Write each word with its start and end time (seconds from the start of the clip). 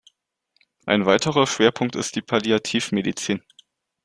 Ein 0.87 1.05
weiterer 1.05 1.45
Schwerpunkt 1.45 1.95
ist 1.95 2.15
die 2.15 2.23
Palliativmedizin. 2.23 3.43